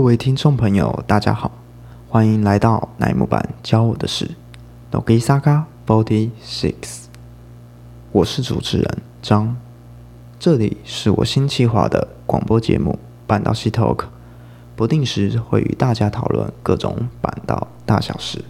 [0.00, 1.52] 各位听众朋友，大家好，
[2.08, 4.30] 欢迎来到奈木版教我的事
[4.90, 7.02] n o g i s a k a Forty Six。
[8.10, 9.54] 我是主持人张，
[10.38, 14.04] 这里是我新计划的广播节目板道系 Talk，
[14.74, 18.42] 不定时会与大家讨论各种板道大小事。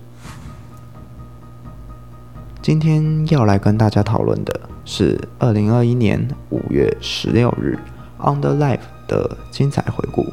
[2.62, 7.76] 今天要来跟大家讨论的是二零二一年五月十六日
[8.20, 10.32] Under Life 的精彩回顾。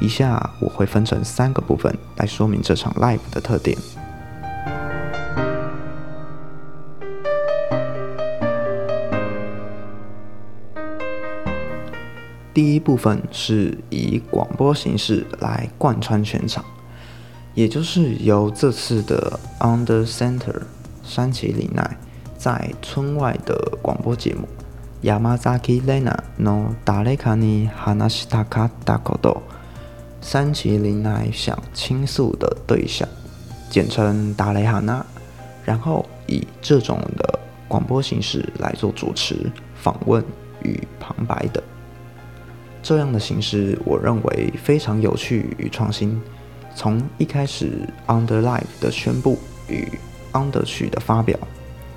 [0.00, 3.76] 以下我会分成三个部分来说明这场 live 的特点。
[12.54, 16.62] 第一部分是以广播形式来贯穿全场，
[17.54, 20.60] 也就是由这次的 Under Center
[21.02, 21.96] 山崎里奈
[22.36, 24.46] 在村外的广播节目
[25.02, 29.40] Yamazaki Lena no Dareka ni Hanashitaka Dakodo。
[30.22, 33.06] 三崎林奈想倾诉的对象，
[33.68, 35.04] 简称达雷哈娜，
[35.64, 40.24] 然后以这种的广播形式来做主持、访问
[40.62, 41.62] 与旁白的，
[42.82, 46.18] 这样的形式我认为非常有趣与创新。
[46.74, 49.86] 从一开始 Under Live 的宣布与
[50.32, 51.38] Under 曲的发表，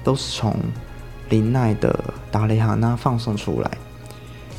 [0.03, 0.53] 都是从
[1.29, 1.97] 林奈的
[2.31, 3.71] 达雷哈娜放送出来，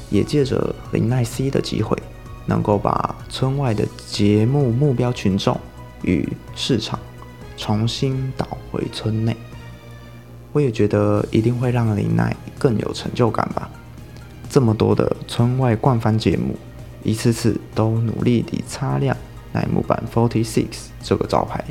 [0.09, 1.99] 也借着林奈 C 的机会。
[2.47, 5.61] 能够把村外的节目目标群众
[6.03, 6.99] 与市场
[7.57, 9.37] 重新导回村内，
[10.53, 13.69] 我也觉得一定会让林奈更有成就感吧。
[14.49, 16.57] 这么多的村外冠番节目，
[17.03, 19.17] 一次次都努力地擦亮
[19.53, 21.65] 乃木坂 Forty Six 这个招牌，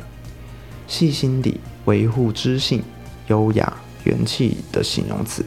[0.86, 2.82] 细心地维护知性、
[3.28, 3.72] 优雅、
[4.04, 5.42] 元气的形容词，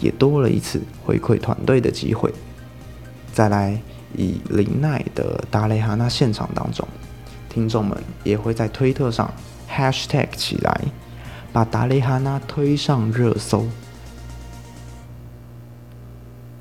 [0.00, 2.34] 也多了一次回馈团队的机会。
[3.32, 3.80] 再来。
[4.16, 6.86] 以林奈的达雷哈娜现场当中，
[7.48, 9.32] 听众们也会在推特上
[9.70, 10.80] hashtag 起来，
[11.52, 13.66] 把达雷哈娜推上热搜。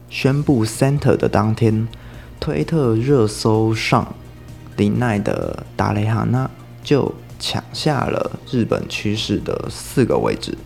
[0.09, 1.87] 宣布 center 的当天，
[2.39, 4.13] 推特热搜上
[4.75, 6.49] 林奈的达雷哈娜
[6.83, 10.57] 就抢下了日本趋势的四个位置，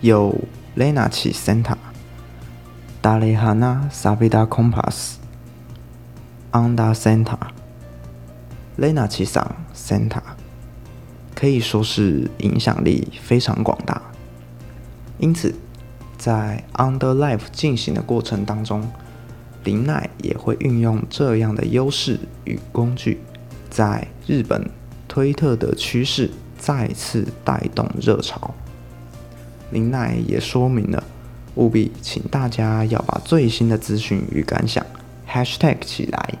[0.00, 0.38] 有
[0.76, 1.76] Lena 起 center，
[3.00, 5.19] 达雷哈娜 Sabida Compass。
[6.52, 7.38] Under Santa。
[8.78, 10.22] Lena 其嗓 Santa
[11.34, 14.00] 可以说是影响力非常广大。
[15.18, 15.54] 因此，
[16.16, 18.90] 在 Under Life 进行的过程当中，
[19.64, 23.20] 林奈也会运用这样的优势与工具，
[23.68, 24.70] 在日本
[25.06, 28.54] 推特的趋势再次带动热潮。
[29.70, 31.04] 林奈也说明了，
[31.56, 34.84] 务必请大家要把最新的资讯与感想。
[35.32, 36.34] Hashtag 起来，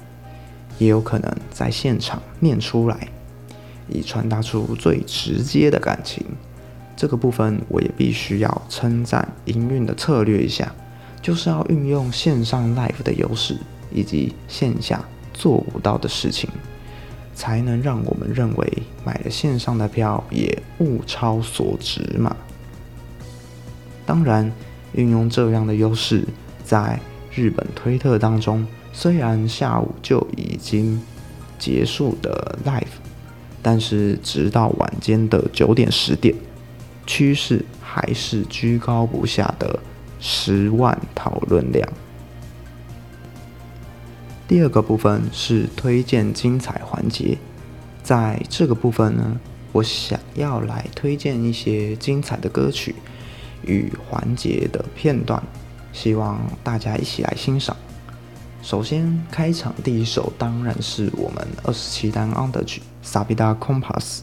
[0.78, 3.06] 也有可能在现场念出来，
[3.88, 6.26] 以传达出最直接的感情。
[6.96, 10.74] 这个部分我也必须要称赞营运的策略一下，
[11.22, 13.56] 就是要运用线上 live 的优势，
[13.92, 16.50] 以及线下做不到的事情，
[17.32, 22.36] 才能让我们认为买了线上的票也物超所值嘛。
[24.04, 24.50] 当然，
[24.94, 26.24] 运用这样的优势，
[26.64, 26.98] 在
[27.32, 28.66] 日本推特当中。
[28.92, 31.00] 虽然下午就已经
[31.58, 33.00] 结束的 live，
[33.62, 36.34] 但是直到晚间的九点十点，
[37.06, 39.78] 趋势还是居高不下的
[40.18, 41.88] 十万讨论量。
[44.46, 47.38] 第二个部分是推荐精彩环节，
[48.02, 49.40] 在这个部分呢，
[49.72, 52.96] 我想要来推荐一些精彩的歌曲
[53.62, 55.40] 与环节的片段，
[55.92, 57.76] 希望大家一起来欣赏。
[58.62, 64.18] 首先，开场第一首当然是我们二十七单 Under 曲《Sabida Compass》，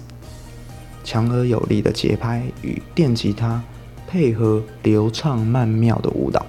[1.03, 3.61] 强而有力的节拍与电吉他
[4.07, 6.45] 配合流畅曼妙的舞蹈，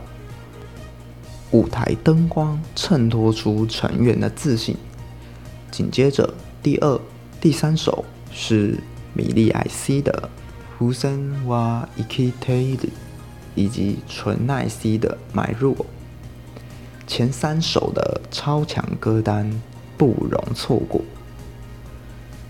[1.51, 4.77] 舞台灯光衬托出成员的自信。
[5.71, 6.33] 紧接着，
[6.63, 7.01] 第二、
[7.41, 8.79] 第三首是
[9.15, 10.29] 米莉艾 C 的
[10.93, 12.77] 《Husen wa Ikite》，
[13.55, 15.75] 以及纯奈 C 的《买入》。
[17.09, 19.51] 前三首的超强歌单
[19.97, 21.01] 不容错过。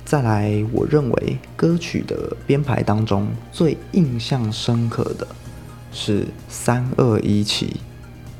[0.04, 5.26] 再来，我认为歌曲的编排当中最印象深刻的
[5.92, 7.76] 是三二一起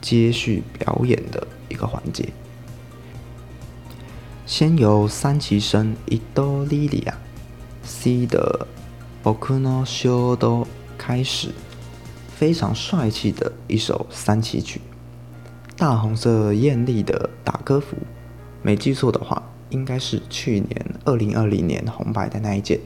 [0.00, 2.28] 接续表演的一个环节。
[4.44, 7.16] 先由三崎生伊多莉莉亚
[7.84, 8.66] C 的
[9.30, 10.64] 《Okuno Shodo》
[10.96, 11.50] 开始，
[12.34, 14.80] 非常帅气的一首三崎曲。
[15.78, 17.96] 大红色艳丽的打歌服，
[18.62, 19.40] 没记错的话，
[19.70, 22.80] 应该是去年二零二零年红白的那一件。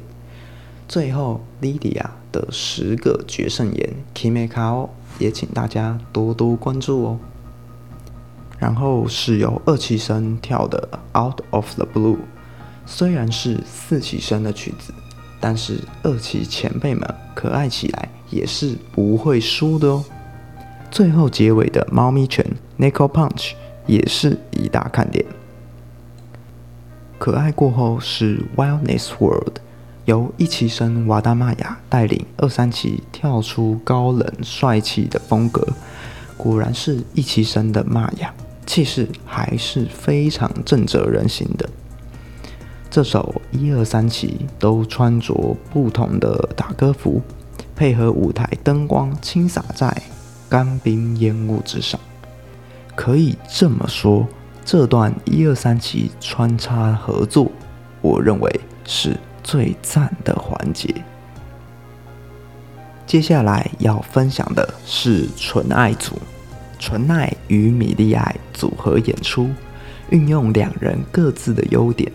[0.86, 7.18] 最后，Lydia 的十个决胜言 Kimekao 也请大家多多关注哦。
[8.58, 12.18] 然后是由二期生跳的 Out of the Blue，
[12.84, 14.92] 虽然是四期生的曲子，
[15.40, 17.02] 但是二期前辈们
[17.34, 20.04] 可爱起来也是不会输的哦。
[20.92, 22.44] 最后结尾的猫咪拳
[22.76, 23.52] n i c o Punch
[23.86, 25.24] 也是一大看点。
[27.18, 29.56] 可爱过后是 Wildness World。
[30.04, 35.66] 由一期生瓦达玛雅带领二三期跳出高冷帅气的风格，
[36.36, 38.34] 果然是一期生的玛雅，
[38.66, 41.70] 气势还是非常震慑人心的。
[42.90, 47.22] 这首一二三期都穿着不同的打歌服，
[47.74, 50.02] 配合舞台灯光倾洒在
[50.52, 51.98] 干冰烟雾之上，
[52.94, 54.28] 可以这么说，
[54.66, 57.50] 这段一二三期穿插合作，
[58.02, 59.16] 我认为是。
[59.42, 60.94] 最赞的环节。
[63.04, 66.16] 接下来要分享的是纯爱组，
[66.78, 69.50] 纯爱与米莉爱组合演出，
[70.10, 72.12] 运用两人各自的优点，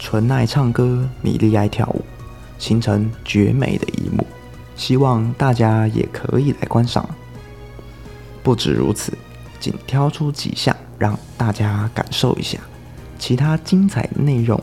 [0.00, 2.02] 纯爱唱歌，米莉爱跳舞，
[2.58, 4.26] 形成绝美的一幕。
[4.74, 7.08] 希望大家也可以来观赏。
[8.46, 9.12] 不止如此，
[9.58, 12.60] 仅挑出几项让大家感受一下，
[13.18, 14.56] 其他精彩内容。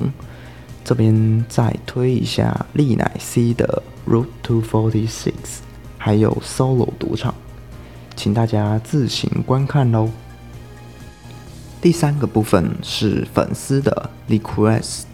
[0.85, 5.59] 这边再推一下利乃 C 的 Route to Forty Six，
[5.97, 7.35] 还有 Solo 独唱，
[8.15, 10.09] 请大家自行观看喽。
[11.81, 15.07] 第三个部分是粉丝的 Request，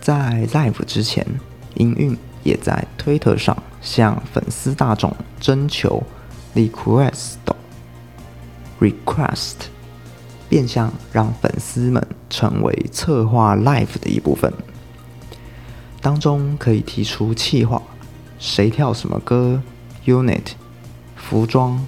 [0.00, 1.26] 在 Live 之前，
[1.74, 6.00] 营运也在推特上向粉丝大众征求
[6.54, 7.36] Request
[8.80, 9.54] Request。
[10.48, 14.52] 变相让粉丝们成为策划 live 的一部分，
[16.02, 17.80] 当中可以提出企划，
[18.38, 19.62] 谁跳什么歌
[20.04, 20.48] ，unit，
[21.16, 21.82] 服装，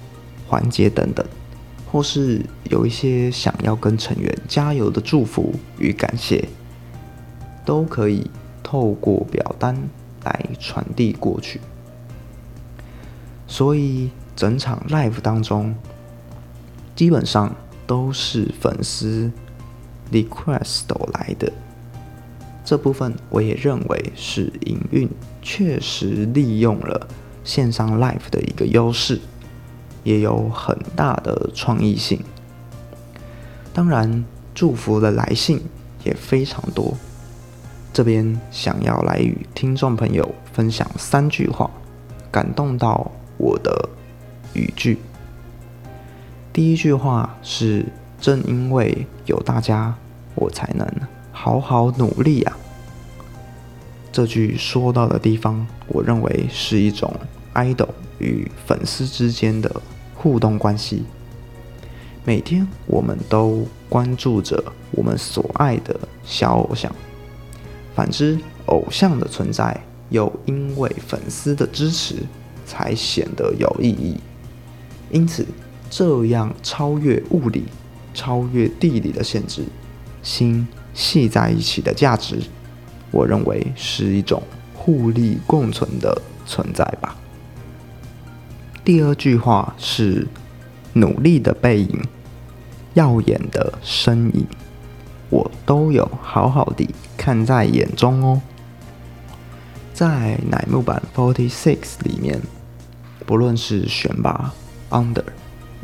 [0.47, 1.23] 环节等等，
[1.91, 6.49] 或是有一些想要跟成员加油的祝福与感谢，
[7.63, 8.31] 都可以
[8.63, 9.77] 透过表单
[10.23, 11.61] 来传递过去。
[13.45, 15.75] 所以整场 live 当中，
[16.95, 17.55] 基本上。
[17.87, 19.31] 都是粉丝
[20.11, 21.53] request 来的，
[22.65, 25.07] 这部分我也认为是营运
[25.39, 27.07] 确实利用了
[27.43, 29.21] 线上 live 的一个优势，
[30.03, 32.19] 也有很大的创意性。
[33.71, 35.61] 当然，祝福的来信
[36.03, 36.97] 也非常多，
[37.93, 41.69] 这边想要来与听众朋友分享三句话，
[42.31, 43.87] 感动到我的
[44.55, 44.97] 语句。
[46.51, 47.85] 第一句话是：
[48.19, 49.93] 正因为有大家，
[50.35, 50.87] 我才能
[51.31, 52.57] 好好努力啊。
[54.11, 57.13] 这句说到的地方，我认为是一种
[57.53, 59.69] idol 与粉丝之间的
[60.15, 61.03] 互动关系。
[62.23, 66.89] 每天我们都关注着我们所爱的小偶像，
[67.93, 72.15] 反之，偶像的存在又因为粉丝的支持
[72.65, 74.17] 才显得有意义。
[75.15, 75.45] 因此。
[75.87, 77.63] 这样超越物理、
[78.13, 79.63] 超越地理的限制，
[80.21, 82.39] 心系在一起的价值，
[83.11, 84.41] 我认为是一种
[84.73, 87.15] 互利共存的存在吧。
[88.83, 90.27] 第二句话是：
[90.93, 92.01] 努力的背影、
[92.95, 94.45] 耀眼的身影，
[95.29, 98.41] 我都有好好的看在眼中哦。
[99.93, 102.41] 在乃木坂 Forty Six 里面，
[103.25, 104.51] 不论是选拔
[104.95, 105.25] Under。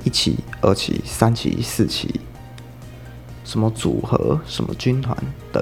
[0.05, 2.21] 一期、二期、三期、四期，
[3.43, 5.15] 什么组合、什么军团
[5.51, 5.61] 等，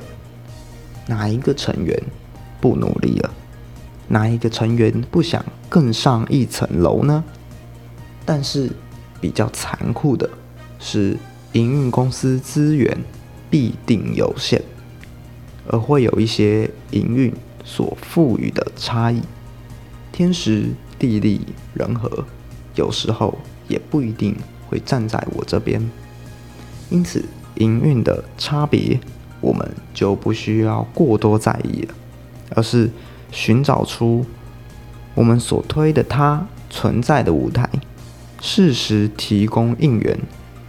[1.08, 2.00] 哪一个成员
[2.62, 3.34] 不努力了？
[4.08, 7.24] 哪一个成员不想更上一层楼呢？
[8.24, 8.72] 但是
[9.20, 10.30] 比较残酷的
[10.80, 11.18] 是，
[11.54, 12.98] 营运公司资源
[13.50, 14.62] 必定有限，
[15.68, 17.34] 而会有一些营运
[17.66, 19.22] 所赋予的差异，
[20.12, 21.42] 天时、地利、
[21.74, 22.24] 人和，
[22.80, 23.38] 有时候。
[23.70, 24.36] 也不一定
[24.68, 25.80] 会站在我这边，
[26.90, 27.24] 因此
[27.58, 29.00] 营运的差别，
[29.42, 31.94] 我们就不需要过多在意了，
[32.56, 32.90] 而是
[33.32, 34.26] 寻找出
[35.14, 37.70] 我们所推的它存在的舞台，
[38.42, 40.18] 适时提供应援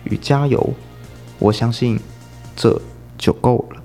[0.05, 0.75] 与加油，
[1.39, 1.99] 我相信
[2.55, 2.79] 这
[3.17, 3.83] 就够了。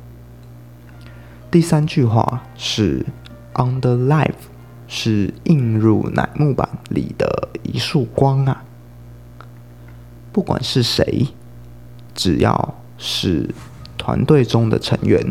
[1.49, 3.05] 第三句话是
[3.53, 4.43] “On the life”
[4.89, 7.34] 是映入乃木板里的
[7.73, 8.63] 一束光啊。
[10.31, 11.27] 不管是谁，
[12.13, 13.49] 只要是
[13.97, 15.25] 团队中的成员，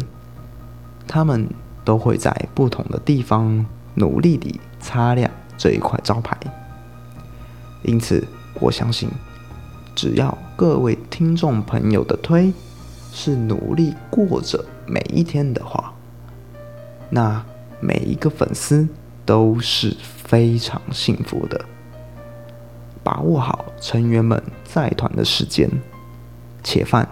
[1.07, 1.47] 他们
[1.85, 6.37] 都会在不同的地方努力地擦亮这一块招牌。
[7.83, 8.27] 因此，
[8.61, 9.11] 我相信，
[9.95, 12.51] 只要各位听众朋友的推
[13.13, 15.93] 是努力过着每一天的话，
[17.11, 17.45] 那
[17.81, 18.89] 每一个粉丝
[19.27, 21.63] 都是非常幸福的。
[23.05, 25.71] 把握好成员们在团的时间，
[26.65, 27.07] 且饭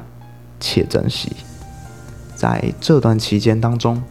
[0.59, 1.31] 且珍惜。
[2.35, 4.03] 在这段期间当中，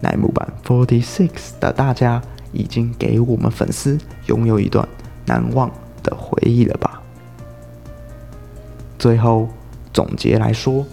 [0.00, 2.20] 乃木坂 Forty Six 的大家
[2.52, 4.86] 已经给我们粉丝拥有一段
[5.24, 5.70] 难忘
[6.02, 7.00] 的回忆了吧？
[8.98, 9.48] 最后
[9.92, 10.84] 总结来说，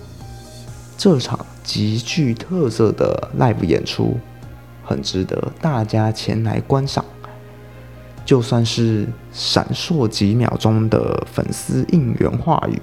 [0.95, 4.17] 这场极具特色的 live 演出，
[4.85, 7.03] 很值得大家前来观赏。
[8.25, 12.81] 就算是闪烁几秒钟的粉丝应援话语，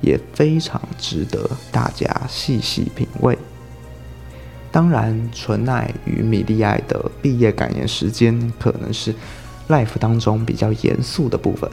[0.00, 3.36] 也非常值得大家细细品味。
[4.72, 9.12] 当然，纯奈与米莉爱的毕业感言时间，可能是
[9.68, 11.68] life 当中比较严肃的部分。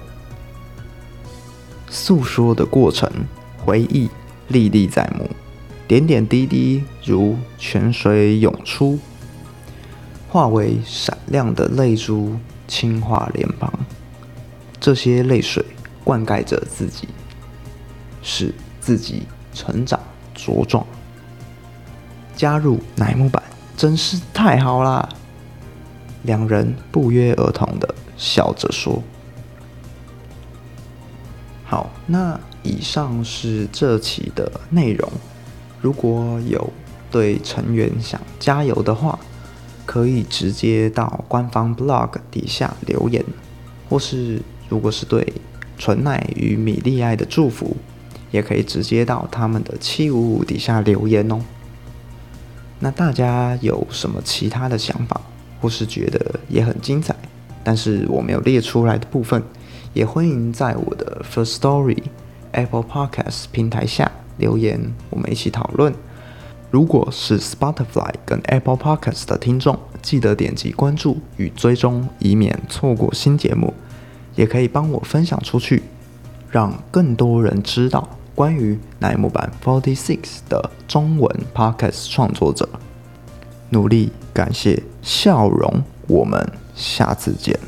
[1.89, 3.07] 诉说的过程，
[3.63, 4.09] 回忆
[4.47, 5.29] 历历在目，
[5.87, 8.97] 点点滴滴如泉水涌出。
[10.37, 13.73] 化为闪亮的泪珠，轻化脸庞。
[14.79, 15.65] 这些泪水
[16.03, 17.07] 灌溉着自己，
[18.21, 19.99] 使自己成长
[20.35, 20.85] 茁壮。
[22.35, 23.41] 加入乃木坂
[23.75, 25.09] 真是太好啦！
[26.21, 29.01] 两人不约而同的笑着说
[31.65, 35.11] ：“好，那以上是这期的内容。
[35.81, 36.71] 如果有
[37.09, 39.17] 对成员想加油的话，
[39.87, 43.23] 可以直接到官方 blog 底下留言，
[43.89, 45.33] 或是如果是对
[45.77, 47.77] 纯奈与米莉爱的祝福，
[48.29, 51.39] 也可以直接到他们的七五五底下留言哦。
[52.79, 55.21] 那大家有什么其他的想法，
[55.61, 57.15] 或是觉得也很精彩，
[57.63, 59.41] 但是我没有列出来的部分，
[59.93, 62.03] 也欢迎在我的 First Story
[62.51, 65.93] Apple Podcast 平台下留言，我们一起讨论。
[66.69, 73.73] 如果是 Spotify 跟 Apple Podcasts 的听众，记得点击关注与追踪，以免错过新节目。
[74.35, 75.81] 也可以帮我分享出去，
[76.51, 82.69] 让更多人知道关于乃木坂 Forty Six 的中文 Podcast 创作者。
[83.69, 87.59] 努力，感谢，笑容，我们下次见。